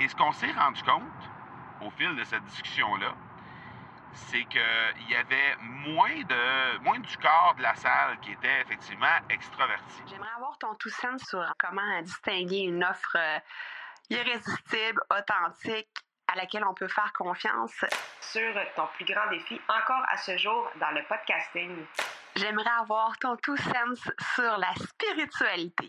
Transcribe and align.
Et 0.00 0.08
ce 0.08 0.16
qu'on 0.16 0.32
s'est 0.32 0.50
rendu 0.52 0.82
compte 0.82 1.02
au 1.82 1.90
fil 1.90 2.16
de 2.16 2.24
cette 2.24 2.44
discussion-là, 2.44 3.14
c'est 4.14 4.44
qu'il 4.44 5.08
y 5.10 5.14
avait 5.14 5.56
moins 5.60 6.22
de 6.22 6.78
moins 6.78 6.98
du 6.98 7.16
corps 7.18 7.54
de 7.58 7.62
la 7.62 7.74
salle 7.74 8.18
qui 8.20 8.32
était 8.32 8.62
effectivement 8.62 9.18
extraverti. 9.28 10.02
J'aimerais 10.06 10.30
avoir 10.36 10.56
ton 10.58 10.74
tout 10.76 10.88
sens 10.88 11.22
sur 11.28 11.44
comment 11.58 12.00
distinguer 12.02 12.60
une 12.60 12.82
offre 12.82 13.16
euh, 13.16 13.38
irrésistible, 14.08 15.02
authentique, 15.10 15.90
à 16.28 16.36
laquelle 16.36 16.64
on 16.64 16.74
peut 16.74 16.88
faire 16.88 17.12
confiance. 17.12 17.84
Sur 18.20 18.54
ton 18.76 18.86
plus 18.94 19.04
grand 19.04 19.28
défi 19.30 19.60
encore 19.68 20.04
à 20.08 20.16
ce 20.16 20.36
jour 20.38 20.70
dans 20.80 20.90
le 20.92 21.02
podcasting. 21.08 21.76
J'aimerais 22.36 22.70
avoir 22.80 23.18
ton 23.18 23.36
tout 23.36 23.56
sens 23.56 24.00
sur 24.34 24.56
la 24.56 24.72
spiritualité. 24.76 25.88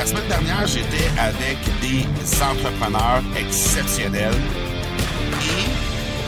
La 0.00 0.06
semaine 0.06 0.28
dernière, 0.28 0.66
j'étais 0.66 1.10
avec 1.18 1.58
des 1.82 2.06
entrepreneurs 2.42 3.22
exceptionnels 3.36 4.32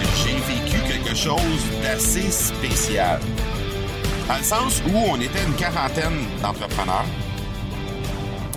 et 0.03 0.07
j'ai 0.15 0.35
vécu 0.55 0.77
quelque 0.87 1.17
chose 1.17 1.81
d'assez 1.83 2.31
spécial. 2.31 3.19
Dans 4.29 4.37
le 4.37 4.43
sens 4.43 4.83
où 4.87 4.95
on 4.95 5.19
était 5.19 5.43
une 5.47 5.55
quarantaine 5.55 6.19
d'entrepreneurs 6.43 7.07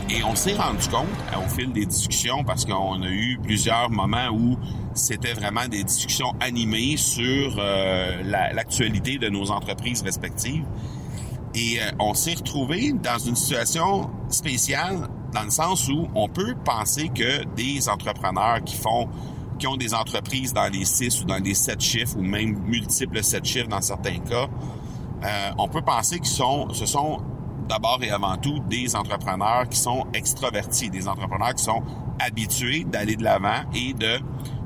et 0.09 0.22
on 0.26 0.36
s'est 0.36 0.56
rendu 0.56 0.86
compte 0.89 1.08
au 1.38 1.50
fil 1.50 1.72
des 1.72 1.86
discussions, 1.86 2.44
parce 2.44 2.66
qu'on 2.66 3.02
a 3.02 3.08
eu 3.08 3.39
plusieurs 3.42 3.89
moments 3.89 4.32
où 4.34 4.58
c'était 4.95 5.34
vraiment 5.34 5.70
des 5.70 5.86
discussions 5.86 6.34
animées 6.42 6.98
sur 6.98 7.56
euh, 7.58 8.22
l'actualité 8.54 9.17
de 9.17 9.30
nos 9.30 9.50
entreprises 9.50 10.02
respectives. 10.02 10.66
Et 11.56 11.80
euh, 11.80 11.89
on 12.00 12.14
s'est 12.14 12.34
retrouvé 12.34 12.92
dans 12.92 13.17
une 13.17 13.38
situation 13.38 14.09
spéciale 14.30 15.08
dans 15.36 15.44
le 15.44 15.52
sens 15.52 15.89
où 15.89 16.08
on 16.16 16.30
peut 16.30 16.55
penser 16.64 17.09
que 17.09 17.44
des 17.55 17.89
entrepreneurs 17.89 18.64
qui 18.64 18.75
font 18.78 19.09
qui 19.59 19.67
ont 19.67 19.77
des 19.77 19.94
entreprises 19.94 20.53
dans 20.53 20.72
les 20.72 20.86
six 20.86 21.22
ou 21.22 21.25
dans 21.25 21.42
les 21.42 21.53
sept 21.53 21.80
chiffres 21.80 22.17
ou 22.17 22.23
même 22.23 22.58
multiples 22.66 23.23
sept 23.23 23.45
chiffres 23.45 23.69
dans 23.69 23.81
certains 23.81 24.19
cas, 24.19 24.47
euh, 25.23 25.52
on 25.58 25.69
peut 25.69 25.81
penser 25.81 26.19
qu'ils 26.19 26.27
sont, 26.27 26.67
ce 26.73 26.86
sont 26.86 27.22
d'abord 27.69 28.00
et 28.02 28.09
avant 28.09 28.38
tout 28.38 28.59
des 28.69 28.95
entrepreneurs 28.95 29.67
qui 29.69 29.80
sont 29.80 30.05
extravertis, 30.14 30.89
des 30.89 31.08
entrepreneurs 31.08 31.53
qui 31.53 31.64
sont 31.64 31.83
habitués 32.20 32.83
d'aller 32.83 33.16
de 33.16 33.23
l'avant 33.23 33.64
et 33.73 33.94
de 33.94 34.20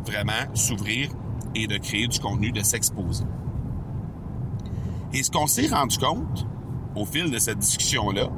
vraiment 0.06 0.54
s'ouvrir 0.56 1.09
et 1.56 1.67
de 1.67 1.78
créer 1.78 2.08
du 2.08 2.20
contenu, 2.20 2.52
de 2.52 2.64
s'exposer. 2.64 3.26
Et 5.14 5.23
ce 5.23 5.31
qu'on 5.31 5.48
s'est 5.48 5.67
rendu 5.67 5.98
compte, 5.98 6.48
au 6.95 7.06
fil 7.06 7.30
de 7.31 7.38
cette 7.39 7.59
discussion-là, 7.59 8.30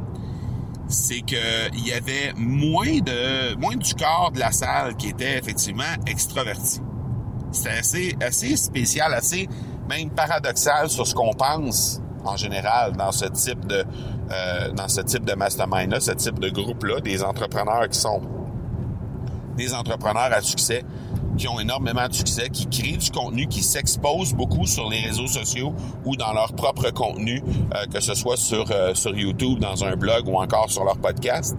c'est 0.91 1.21
qu'il 1.21 1.85
y 1.85 1.93
avait 1.93 2.33
moins 2.35 2.99
de 2.99 3.55
moins 3.55 3.75
du 3.75 3.93
corps 3.95 4.31
de 4.33 4.39
la 4.39 4.51
salle 4.51 4.95
qui 4.95 5.09
était 5.09 5.37
effectivement 5.37 5.83
extraverti. 6.05 6.81
C'était 7.51 7.69
assez, 7.69 8.15
assez 8.21 8.55
spécial, 8.55 9.13
assez 9.13 9.47
même 9.89 10.09
paradoxal 10.09 10.89
sur 10.89 11.05
ce 11.05 11.13
qu'on 11.13 11.33
pense 11.33 12.01
en 12.23 12.37
général 12.37 12.95
dans 12.95 13.11
ce 13.11 13.25
type 13.25 13.65
de 13.65 13.83
euh, 14.31 14.71
dans 14.71 14.87
ce 14.87 15.01
type 15.01 15.25
de 15.25 15.33
mastermind-là, 15.33 15.99
ce 15.99 16.11
type 16.11 16.39
de 16.39 16.49
groupe-là, 16.49 17.01
des 17.01 17.23
entrepreneurs 17.23 17.89
qui 17.89 17.99
sont 17.99 18.21
des 19.57 19.73
entrepreneurs 19.73 20.31
à 20.31 20.41
succès 20.41 20.83
qui 21.37 21.47
ont 21.47 21.59
énormément 21.59 22.07
de 22.07 22.13
succès, 22.13 22.49
qui 22.49 22.67
créent 22.67 22.97
du 22.97 23.11
contenu, 23.11 23.47
qui 23.47 23.61
s'exposent 23.61 24.33
beaucoup 24.33 24.65
sur 24.67 24.89
les 24.89 24.99
réseaux 24.99 25.27
sociaux 25.27 25.73
ou 26.05 26.15
dans 26.15 26.33
leur 26.33 26.53
propre 26.53 26.91
contenu, 26.91 27.41
euh, 27.75 27.85
que 27.93 27.99
ce 27.99 28.13
soit 28.13 28.37
sur, 28.37 28.65
euh, 28.71 28.93
sur 28.93 29.15
YouTube, 29.15 29.59
dans 29.59 29.83
un 29.83 29.95
blog 29.95 30.27
ou 30.27 30.37
encore 30.37 30.69
sur 30.69 30.83
leur 30.83 30.97
podcast. 30.97 31.57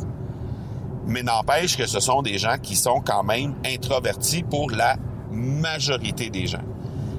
Mais 1.06 1.22
n'empêche 1.22 1.76
que 1.76 1.86
ce 1.86 2.00
sont 2.00 2.22
des 2.22 2.38
gens 2.38 2.56
qui 2.62 2.76
sont 2.76 3.00
quand 3.00 3.24
même 3.24 3.54
introvertis 3.66 4.42
pour 4.42 4.70
la 4.70 4.96
majorité 5.30 6.30
des 6.30 6.46
gens. 6.46 6.62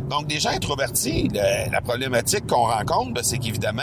Donc, 0.09 0.27
des 0.27 0.39
gens 0.39 0.51
introvertis, 0.51 1.29
la 1.33 1.81
problématique 1.81 2.45
qu'on 2.47 2.67
rencontre, 2.67 3.13
ben, 3.13 3.23
c'est 3.23 3.39
qu'évidemment, 3.39 3.81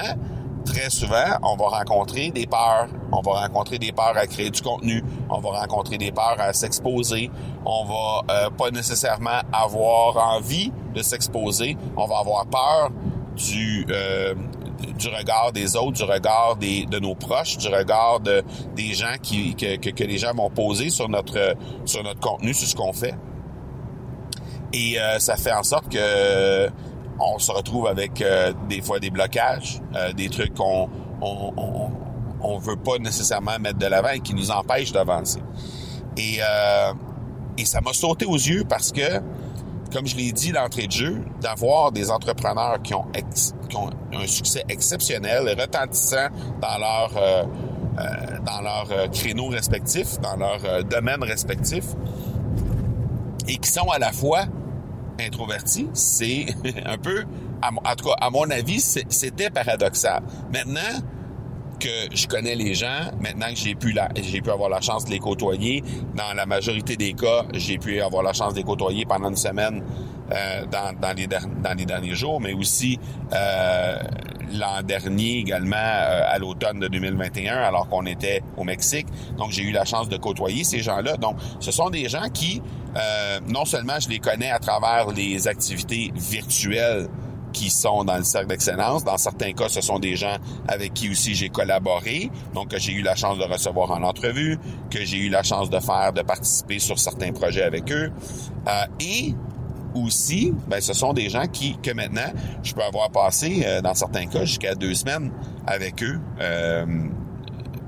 très 0.64 0.90
souvent, 0.90 1.38
on 1.42 1.56
va 1.56 1.66
rencontrer 1.66 2.30
des 2.30 2.46
peurs. 2.46 2.88
On 3.12 3.20
va 3.20 3.46
rencontrer 3.46 3.78
des 3.78 3.92
peurs 3.92 4.16
à 4.16 4.26
créer 4.26 4.50
du 4.50 4.60
contenu. 4.62 5.02
On 5.28 5.40
va 5.40 5.60
rencontrer 5.60 5.98
des 5.98 6.12
peurs 6.12 6.36
à 6.38 6.52
s'exposer. 6.52 7.30
On 7.64 7.84
va 7.84 8.22
euh, 8.30 8.50
pas 8.50 8.70
nécessairement 8.70 9.40
avoir 9.52 10.16
envie 10.34 10.72
de 10.94 11.02
s'exposer. 11.02 11.76
On 11.96 12.06
va 12.06 12.18
avoir 12.18 12.46
peur 12.46 12.90
du 13.36 13.86
euh, 13.90 14.34
du 14.98 15.08
regard 15.08 15.52
des 15.52 15.76
autres, 15.76 15.92
du 15.92 16.04
regard 16.04 16.56
des, 16.56 16.86
de 16.86 16.98
nos 16.98 17.14
proches, 17.14 17.58
du 17.58 17.68
regard 17.68 18.20
de, 18.20 18.42
des 18.74 18.94
gens 18.94 19.16
qui, 19.22 19.54
que, 19.54 19.76
que, 19.76 20.04
les 20.04 20.16
gens 20.16 20.32
vont 20.34 20.48
poser 20.48 20.88
sur 20.88 21.08
notre 21.08 21.54
sur 21.84 22.02
notre 22.02 22.20
contenu, 22.20 22.54
sur 22.54 22.66
ce 22.66 22.74
qu'on 22.74 22.92
fait. 22.92 23.14
Et 24.72 25.00
euh, 25.00 25.18
ça 25.18 25.36
fait 25.36 25.52
en 25.52 25.62
sorte 25.62 25.88
que 25.90 26.70
on 27.20 27.38
se 27.38 27.52
retrouve 27.52 27.86
avec 27.86 28.20
euh, 28.22 28.52
des 28.68 28.80
fois 28.80 28.98
des 28.98 29.10
blocages, 29.10 29.80
euh, 29.94 30.12
des 30.12 30.28
trucs 30.28 30.54
qu'on 30.54 30.88
on, 31.20 32.58
veut 32.58 32.76
pas 32.76 32.98
nécessairement 32.98 33.58
mettre 33.58 33.78
de 33.78 33.86
l'avant 33.86 34.10
et 34.10 34.20
qui 34.20 34.34
nous 34.34 34.50
empêchent 34.50 34.92
d'avancer. 34.92 35.40
Et, 36.16 36.38
euh, 36.40 36.92
et 37.56 37.64
ça 37.64 37.80
m'a 37.80 37.92
sauté 37.92 38.26
aux 38.26 38.36
yeux 38.36 38.64
parce 38.68 38.92
que, 38.92 39.20
comme 39.92 40.06
je 40.06 40.16
l'ai 40.16 40.32
dit 40.32 40.52
d'entrée 40.52 40.86
de 40.86 40.92
jeu, 40.92 41.24
d'avoir 41.40 41.92
des 41.92 42.10
entrepreneurs 42.10 42.80
qui 42.82 42.94
ont, 42.94 43.06
qui 43.68 43.76
ont 43.76 43.90
un 44.12 44.26
succès 44.26 44.64
exceptionnel 44.68 45.48
et 45.48 45.60
retentissant 45.60 46.28
dans 46.60 46.78
leur 46.78 47.46
dans 48.46 48.62
leur 48.62 49.10
créneau 49.10 49.48
respectif, 49.48 50.18
dans 50.20 50.36
leur 50.36 50.84
domaine 50.84 51.22
respectif, 51.22 51.84
et 53.46 53.58
qui 53.58 53.70
sont 53.70 53.90
à 53.90 53.98
la 53.98 54.10
fois 54.10 54.46
introverti, 55.26 55.88
c'est 55.92 56.46
un 56.84 56.98
peu, 56.98 57.24
en 57.62 57.94
tout 57.96 58.08
cas, 58.08 58.16
à 58.20 58.30
mon 58.30 58.48
avis, 58.50 58.80
c'était 58.80 59.50
paradoxal. 59.50 60.22
Maintenant 60.52 61.00
que 61.80 62.14
je 62.14 62.26
connais 62.26 62.54
les 62.54 62.74
gens, 62.74 63.10
maintenant 63.20 63.48
que 63.48 63.56
j'ai 63.56 63.74
pu 63.74 63.94
pu 63.94 64.50
avoir 64.50 64.68
la 64.68 64.80
chance 64.80 65.06
de 65.06 65.10
les 65.10 65.18
côtoyer, 65.18 65.82
dans 66.14 66.34
la 66.34 66.44
majorité 66.46 66.96
des 66.96 67.14
cas, 67.14 67.46
j'ai 67.54 67.78
pu 67.78 68.00
avoir 68.00 68.22
la 68.22 68.32
chance 68.34 68.52
de 68.52 68.58
les 68.58 68.64
côtoyer 68.64 69.06
pendant 69.06 69.30
une 69.30 69.36
semaine 69.36 69.82
euh, 70.30 70.66
dans, 70.66 70.92
dans, 71.00 71.16
les, 71.16 71.26
dans 71.26 71.76
les 71.76 71.86
derniers 71.86 72.14
jours, 72.14 72.40
mais 72.40 72.52
aussi 72.52 72.98
euh, 73.32 73.98
l'an 74.52 74.82
dernier 74.82 75.38
également 75.38 75.76
euh, 75.76 76.22
à 76.26 76.38
l'automne 76.38 76.80
de 76.80 76.88
2021 76.88 77.56
alors 77.56 77.88
qu'on 77.88 78.06
était 78.06 78.42
au 78.56 78.64
Mexique. 78.64 79.06
Donc 79.36 79.50
j'ai 79.50 79.62
eu 79.62 79.72
la 79.72 79.84
chance 79.84 80.08
de 80.08 80.16
côtoyer 80.16 80.64
ces 80.64 80.80
gens-là. 80.80 81.16
Donc 81.16 81.36
ce 81.60 81.70
sont 81.70 81.90
des 81.90 82.08
gens 82.08 82.28
qui 82.32 82.62
euh, 82.96 83.40
non 83.48 83.64
seulement 83.64 84.00
je 84.00 84.08
les 84.08 84.18
connais 84.18 84.50
à 84.50 84.58
travers 84.58 85.08
les 85.12 85.46
activités 85.46 86.12
virtuelles 86.14 87.08
qui 87.52 87.70
sont 87.70 88.04
dans 88.04 88.16
le 88.16 88.24
cercle 88.24 88.48
d'excellence. 88.48 89.04
Dans 89.04 89.18
certains 89.18 89.52
cas, 89.52 89.68
ce 89.68 89.80
sont 89.80 89.98
des 89.98 90.16
gens 90.16 90.36
avec 90.68 90.94
qui 90.94 91.10
aussi 91.10 91.34
j'ai 91.34 91.48
collaboré, 91.48 92.30
donc 92.54 92.68
que 92.68 92.78
j'ai 92.78 92.92
eu 92.92 93.02
la 93.02 93.16
chance 93.16 93.38
de 93.38 93.44
recevoir 93.44 93.90
en 93.90 94.02
entrevue, 94.02 94.58
que 94.90 95.04
j'ai 95.04 95.18
eu 95.18 95.28
la 95.28 95.42
chance 95.42 95.70
de 95.70 95.80
faire, 95.80 96.12
de 96.12 96.22
participer 96.22 96.78
sur 96.78 96.98
certains 96.98 97.32
projets 97.32 97.62
avec 97.62 97.90
eux. 97.90 98.12
Euh, 98.68 98.84
et 99.00 99.34
aussi, 99.94 100.52
ben, 100.68 100.80
ce 100.80 100.92
sont 100.92 101.12
des 101.12 101.28
gens 101.28 101.46
qui, 101.46 101.76
que 101.78 101.92
maintenant, 101.92 102.32
je 102.62 102.74
peux 102.74 102.82
avoir 102.82 103.10
passé, 103.10 103.62
euh, 103.64 103.80
dans 103.80 103.94
certains 103.94 104.26
cas, 104.26 104.44
jusqu'à 104.44 104.74
deux 104.74 104.94
semaines 104.94 105.32
avec 105.66 106.02
eux 106.02 106.20
euh, 106.40 106.86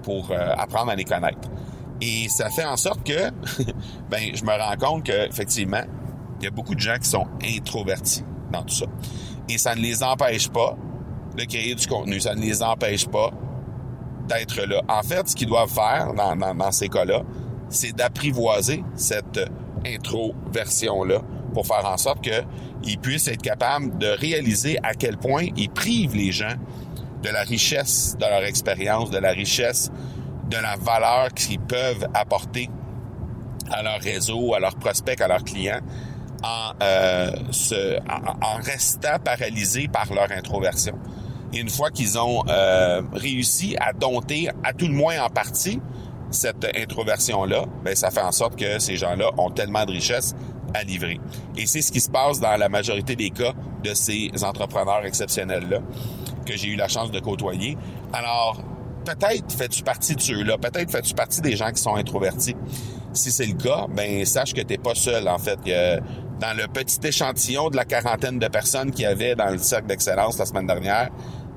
pour 0.03 0.31
euh, 0.31 0.55
apprendre 0.57 0.91
à 0.91 0.95
les 0.97 1.05
connaître. 1.05 1.49
Et 2.01 2.29
ça 2.29 2.51
fait 2.51 2.65
en 2.65 2.77
sorte 2.77 3.05
que, 3.05 3.31
ben, 4.11 4.35
je 4.35 4.45
me 4.45 4.51
rends 4.51 4.77
compte 4.77 5.05
qu'effectivement, 5.05 5.85
il 6.41 6.45
y 6.45 6.49
a 6.49 6.51
beaucoup 6.51 6.75
de 6.75 6.81
gens 6.81 6.97
qui 7.01 7.09
sont 7.09 7.27
introvertis 7.45 8.25
dans 8.51 8.63
tout 8.63 8.75
ça. 8.75 8.87
Et 9.49 9.59
ça 9.59 9.75
ne 9.75 9.81
les 9.81 10.03
empêche 10.03 10.49
pas 10.49 10.77
de 11.37 11.45
créer 11.45 11.75
du 11.75 11.87
contenu. 11.87 12.21
Ça 12.21 12.35
ne 12.35 12.41
les 12.41 12.63
empêche 12.63 13.07
pas 13.07 13.31
d'être 14.29 14.63
là. 14.63 14.83
En 14.89 15.03
fait, 15.03 15.29
ce 15.29 15.37
qu'ils 15.37 15.49
doivent 15.49 15.71
faire 15.71 16.13
dans, 16.15 16.37
dans, 16.37 16.55
dans 16.55 16.73
ces 16.73 16.89
cas-là, 16.89 17.23
c'est 17.69 17.93
d'apprivoiser 17.93 18.85
cette 18.97 19.41
introversion-là 19.87 21.23
pour 21.53 21.67
faire 21.67 21.85
en 21.85 21.97
sorte 21.97 22.21
qu'ils 22.23 22.99
puissent 22.99 23.29
être 23.29 23.43
capables 23.43 23.99
de 23.99 24.09
réaliser 24.09 24.79
à 24.83 24.95
quel 24.95 25.17
point 25.17 25.47
ils 25.57 25.71
privent 25.71 26.15
les 26.15 26.33
gens 26.33 26.57
de 27.23 27.29
la 27.29 27.43
richesse 27.43 28.17
de 28.19 28.27
leur 28.27 28.45
expérience, 28.45 29.11
de 29.11 29.19
la 29.19 29.31
richesse 29.31 29.91
de 30.53 30.57
la 30.59 30.77
valeur 30.77 31.33
qu'ils 31.35 31.61
peuvent 31.61 32.07
apporter 32.15 32.69
à 33.71 33.83
leur 33.83 34.01
réseau, 34.01 34.55
à 34.55 34.61
leurs 34.61 34.77
prospects, 34.77 35.21
à 35.21 35.29
leurs 35.29 35.45
clients, 35.45 35.81
en, 36.43 36.73
euh, 36.83 37.31
en, 38.43 38.57
restant 38.63 39.19
paralysés 39.25 39.89
par 39.89 40.13
leur 40.13 40.31
introversion. 40.31 40.99
Et 41.53 41.61
une 41.61 41.71
fois 41.71 41.91
qu'ils 41.91 42.19
ont 42.19 42.43
euh, 42.49 43.03
réussi 43.13 43.77
à 43.81 43.93
dompter, 43.93 44.51
à 44.65 44.73
tout 44.73 44.89
le 44.89 44.95
moins 44.95 45.23
en 45.23 45.31
partie, 45.31 45.81
cette 46.31 46.67
introversion-là, 46.77 47.67
ben 47.85 47.95
ça 47.95 48.11
fait 48.11 48.23
en 48.23 48.33
sorte 48.33 48.57
que 48.57 48.79
ces 48.79 48.97
gens-là 48.97 49.31
ont 49.39 49.51
tellement 49.51 49.85
de 49.85 49.93
richesses 49.93 50.35
à 50.75 50.85
livrer. 50.85 51.21
Et 51.57 51.67
c'est 51.67 51.83
ce 51.83 51.93
qui 51.93 52.01
se 52.01 52.11
passe 52.11 52.41
dans 52.41 52.57
la 52.57 52.69
majorité 52.69 53.17
des 53.17 53.31
cas 53.31 53.53
de 53.83 53.95
ces 53.95 54.31
entrepreneurs 54.43 55.05
exceptionnels-là 55.05 55.79
que 56.47 56.57
j'ai 56.57 56.69
eu 56.69 56.77
la 56.77 56.89
chance 56.89 57.11
de 57.11 57.21
côtoyer. 57.21 57.77
Alors, 58.13 58.63
peut-être 59.05 59.53
fais-tu 59.53 59.83
partie 59.83 60.17
de 60.17 60.21
ceux-là, 60.21 60.59
peut-être 60.59 60.91
fais-tu 60.91 61.15
partie 61.15 61.41
des 61.41 61.57
gens 61.57 61.71
qui 61.71 61.83
sont 61.83 61.95
introvertis. 61.95 62.57
Si 63.13 63.31
c'est 63.31 63.47
le 63.47 63.55
cas, 63.55 63.87
ben 63.89 64.25
sache 64.25 64.55
que 64.55 64.63
t'es 64.63 64.79
pas 64.79 64.95
seul 64.95 65.29
en 65.29 65.39
fait. 65.39 65.59
dans 66.41 66.57
le 66.57 66.67
petit 66.67 66.99
échantillon 67.07 67.71
de 67.71 67.77
la 67.77 67.85
quarantaine 67.85 68.39
de 68.39 68.49
personnes 68.49 68.91
qu'il 68.91 69.03
y 69.03 69.07
avait 69.07 69.35
dans 69.35 69.51
le 69.51 69.59
cercle 69.59 69.87
d'excellence 69.87 70.39
la 70.39 70.47
semaine 70.47 70.67
dernière, 70.67 71.11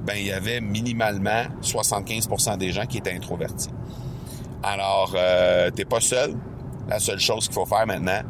ben 0.06 0.16
il 0.16 0.28
y 0.28 0.32
avait 0.32 0.62
minimalement 0.62 1.44
75% 1.62 2.58
des 2.58 2.72
gens 2.72 2.86
qui 2.86 3.00
étaient 3.00 3.14
introvertis. 3.14 3.70
Alors, 4.62 5.14
euh, 5.16 5.72
t'es 5.72 5.86
pas 5.86 6.02
seul. 6.02 6.36
La 6.88 7.00
seule 7.00 7.20
chose 7.20 7.46
qu'il 7.46 7.54
faut 7.54 7.66
faire 7.66 7.88
maintenant, 7.88 8.22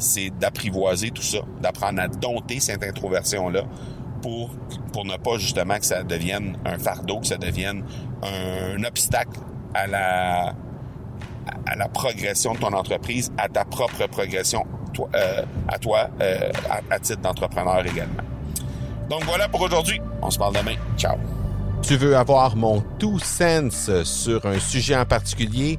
c'est 0.00 0.30
d'apprivoiser 0.30 1.10
tout 1.10 1.22
ça, 1.22 1.38
d'apprendre 1.60 2.00
à 2.00 2.08
dompter 2.08 2.60
cette 2.60 2.82
introversion-là 2.82 3.62
pour, 4.22 4.50
pour 4.92 5.04
ne 5.04 5.16
pas 5.16 5.38
justement 5.38 5.78
que 5.78 5.86
ça 5.86 6.02
devienne 6.02 6.56
un 6.64 6.78
fardeau, 6.78 7.20
que 7.20 7.26
ça 7.26 7.36
devienne 7.36 7.84
un, 8.22 8.82
obstacle 8.84 9.38
à 9.74 9.86
la, 9.86 10.54
à 11.66 11.76
la 11.76 11.88
progression 11.88 12.54
de 12.54 12.58
ton 12.58 12.72
entreprise, 12.72 13.32
à 13.38 13.48
ta 13.48 13.64
propre 13.64 14.06
progression 14.08 14.66
euh, 15.14 15.44
à 15.68 15.78
toi, 15.78 16.10
euh, 16.20 16.50
à, 16.68 16.94
à 16.94 16.98
titre 16.98 17.20
d'entrepreneur 17.22 17.86
également. 17.86 18.22
Donc 19.08 19.24
voilà 19.24 19.48
pour 19.48 19.60
aujourd'hui. 19.60 20.00
On 20.22 20.30
se 20.30 20.38
parle 20.38 20.56
demain. 20.56 20.74
Ciao. 20.96 21.16
Tu 21.82 21.96
veux 21.96 22.16
avoir 22.16 22.56
mon 22.56 22.82
tout 22.98 23.18
sens 23.18 23.90
sur 24.04 24.44
un 24.44 24.58
sujet 24.58 24.96
en 24.96 25.06
particulier? 25.06 25.78